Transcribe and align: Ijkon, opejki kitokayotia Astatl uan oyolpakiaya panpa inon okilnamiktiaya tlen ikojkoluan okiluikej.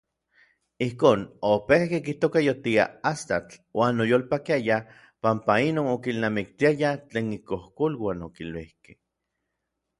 Ijkon, 0.85 1.25
opejki 1.49 1.99
kitokayotia 2.07 2.85
Astatl 3.11 3.59
uan 3.83 4.03
oyolpakiaya 4.07 4.79
panpa 5.21 5.61
inon 5.69 5.93
okilnamiktiaya 5.95 6.97
tlen 7.07 7.33
ikojkoluan 7.39 8.29
okiluikej. 8.31 9.01